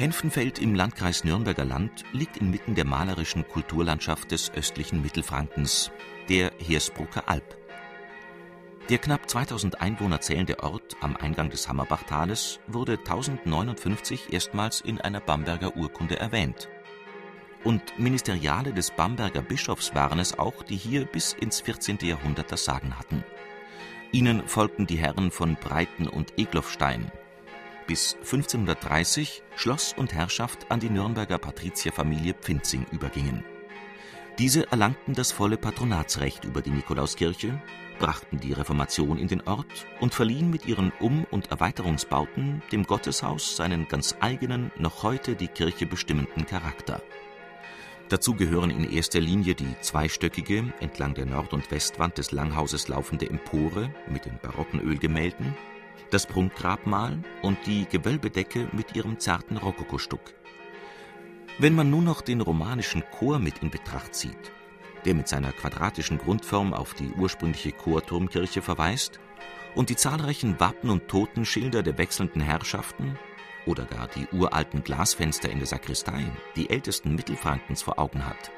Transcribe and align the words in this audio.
Henfenfeld 0.00 0.58
im 0.58 0.74
Landkreis 0.74 1.24
Nürnberger 1.24 1.66
Land 1.66 2.04
liegt 2.12 2.38
inmitten 2.38 2.74
der 2.74 2.86
malerischen 2.86 3.46
Kulturlandschaft 3.46 4.30
des 4.30 4.50
östlichen 4.50 5.02
Mittelfrankens, 5.02 5.90
der 6.30 6.52
Hersbrucker 6.58 7.28
Alb. 7.28 7.58
Der 8.88 8.96
knapp 8.96 9.28
2000 9.28 9.82
Einwohner 9.82 10.22
zählende 10.22 10.62
Ort 10.62 10.96
am 11.02 11.16
Eingang 11.16 11.50
des 11.50 11.68
Hammerbachtales 11.68 12.60
wurde 12.66 12.92
1059 12.92 14.32
erstmals 14.32 14.80
in 14.80 15.02
einer 15.02 15.20
Bamberger 15.20 15.76
Urkunde 15.76 16.18
erwähnt. 16.18 16.70
Und 17.62 17.98
Ministeriale 17.98 18.72
des 18.72 18.92
Bamberger 18.92 19.42
Bischofs 19.42 19.94
waren 19.94 20.18
es 20.18 20.38
auch, 20.38 20.62
die 20.62 20.76
hier 20.76 21.04
bis 21.04 21.34
ins 21.34 21.60
14. 21.60 21.98
Jahrhundert 22.00 22.50
das 22.50 22.64
Sagen 22.64 22.98
hatten. 22.98 23.22
Ihnen 24.12 24.48
folgten 24.48 24.86
die 24.86 24.96
Herren 24.96 25.30
von 25.30 25.56
Breiten 25.56 26.08
und 26.08 26.38
Egloffstein, 26.38 27.12
bis 27.90 28.14
1530 28.20 29.42
Schloss 29.56 29.94
und 29.96 30.14
Herrschaft 30.14 30.70
an 30.70 30.78
die 30.78 30.88
Nürnberger 30.88 31.38
Patrizierfamilie 31.38 32.34
Pfinzing 32.34 32.86
übergingen. 32.92 33.42
Diese 34.38 34.70
erlangten 34.70 35.14
das 35.14 35.32
volle 35.32 35.56
Patronatsrecht 35.56 36.44
über 36.44 36.62
die 36.62 36.70
Nikolauskirche, 36.70 37.60
brachten 37.98 38.38
die 38.38 38.52
Reformation 38.52 39.18
in 39.18 39.26
den 39.26 39.40
Ort 39.40 39.88
und 39.98 40.14
verliehen 40.14 40.50
mit 40.50 40.66
ihren 40.66 40.92
Um- 41.00 41.26
und 41.32 41.50
Erweiterungsbauten 41.50 42.62
dem 42.70 42.84
Gotteshaus 42.84 43.56
seinen 43.56 43.88
ganz 43.88 44.14
eigenen, 44.20 44.70
noch 44.78 45.02
heute 45.02 45.34
die 45.34 45.48
Kirche 45.48 45.84
bestimmenden 45.84 46.46
Charakter. 46.46 47.02
Dazu 48.08 48.36
gehören 48.36 48.70
in 48.70 48.88
erster 48.88 49.20
Linie 49.20 49.56
die 49.56 49.74
zweistöckige, 49.80 50.72
entlang 50.78 51.14
der 51.14 51.26
Nord- 51.26 51.52
und 51.52 51.68
Westwand 51.72 52.18
des 52.18 52.30
Langhauses 52.30 52.86
laufende 52.86 53.28
Empore 53.28 53.92
mit 54.08 54.26
den 54.26 54.38
barocken 54.40 54.80
Ölgemälden 54.80 55.56
das 56.10 56.26
Prunkgrabmal 56.26 57.18
und 57.42 57.58
die 57.66 57.86
Gewölbedecke 57.86 58.68
mit 58.72 58.96
ihrem 58.96 59.18
zarten 59.18 59.56
Rokokostuck. 59.56 60.34
Wenn 61.58 61.74
man 61.74 61.90
nun 61.90 62.04
noch 62.04 62.22
den 62.22 62.40
romanischen 62.40 63.04
Chor 63.10 63.38
mit 63.38 63.58
in 63.58 63.70
Betracht 63.70 64.14
zieht, 64.14 64.52
der 65.04 65.14
mit 65.14 65.28
seiner 65.28 65.52
quadratischen 65.52 66.18
Grundform 66.18 66.72
auf 66.72 66.94
die 66.94 67.10
ursprüngliche 67.12 67.72
Chorturmkirche 67.72 68.62
verweist, 68.62 69.20
und 69.74 69.88
die 69.88 69.96
zahlreichen 69.96 70.58
Wappen 70.58 70.90
und 70.90 71.08
Totenschilder 71.08 71.82
der 71.82 71.96
wechselnden 71.96 72.40
Herrschaften 72.40 73.18
oder 73.66 73.84
gar 73.84 74.08
die 74.08 74.26
uralten 74.32 74.82
Glasfenster 74.82 75.50
in 75.50 75.58
der 75.58 75.66
Sakristei, 75.66 76.24
die 76.56 76.70
ältesten 76.70 77.14
Mittelfrankens 77.14 77.82
vor 77.82 77.98
Augen 77.98 78.26
hat, 78.26 78.50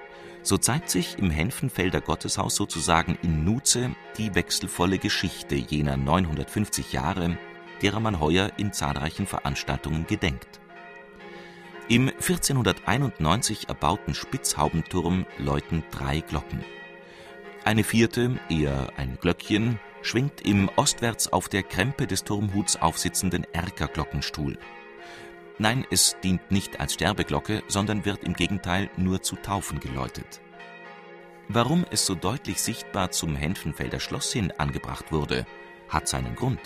so 0.42 0.58
zeigt 0.58 0.90
sich 0.90 1.18
im 1.18 1.30
Henfenfelder 1.30 2.00
Gotteshaus 2.00 2.56
sozusagen 2.56 3.19
in 3.22 3.44
Nuze 3.44 3.94
die 4.19 4.34
wechselvolle 4.34 4.98
Geschichte 4.98 5.54
jener 5.54 5.97
950 5.97 6.92
Jahre, 6.92 7.38
derer 7.80 8.00
man 8.00 8.20
heuer 8.20 8.50
in 8.56 8.72
zahlreichen 8.72 9.26
Veranstaltungen 9.26 10.06
gedenkt. 10.06 10.60
Im 11.88 12.08
1491 12.08 13.69
erbauten 13.69 14.14
Spitzhaubenturm 14.14 15.26
läuten 15.38 15.84
drei 15.91 16.20
Glocken. 16.20 16.64
Eine 17.64 17.84
vierte, 17.84 18.38
eher 18.48 18.92
ein 18.97 19.19
Glöckchen, 19.20 19.78
schwingt 20.02 20.41
im 20.41 20.69
ostwärts 20.76 21.32
auf 21.32 21.48
der 21.48 21.62
Krempe 21.62 22.06
des 22.06 22.25
Turmhuts 22.25 22.81
aufsitzenden 22.81 23.44
Erkerglockenstuhl. 23.52 24.58
Nein, 25.58 25.86
es 25.90 26.16
dient 26.22 26.50
nicht 26.50 26.80
als 26.80 26.94
Sterbeglocke, 26.94 27.62
sondern 27.68 28.04
wird 28.04 28.24
im 28.24 28.34
Gegenteil 28.34 28.90
nur 28.96 29.22
zu 29.22 29.36
Taufen 29.36 29.80
geläutet. 29.80 30.40
Warum 31.48 31.84
es 31.90 32.06
so 32.06 32.14
deutlich 32.14 32.62
sichtbar 32.62 33.10
zum 33.10 33.36
Henfenfelder 33.36 34.00
Schloss 34.00 34.32
hin 34.32 34.52
angebracht 34.56 35.12
wurde, 35.12 35.46
hat 35.88 36.08
seinen 36.08 36.34
Grund. 36.34 36.60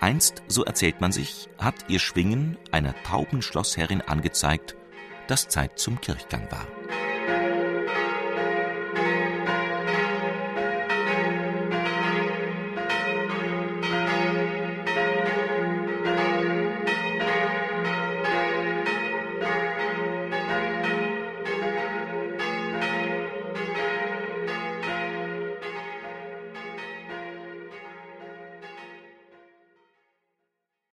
Einst, 0.00 0.42
so 0.48 0.64
erzählt 0.64 1.00
man 1.02 1.12
sich, 1.12 1.50
hat 1.58 1.74
ihr 1.88 1.98
Schwingen 1.98 2.56
einer 2.72 2.94
tauben 3.02 3.42
Schlossherrin 3.42 4.00
angezeigt, 4.00 4.76
dass 5.26 5.48
Zeit 5.48 5.78
zum 5.78 6.00
Kirchgang 6.00 6.50
war. 6.50 6.66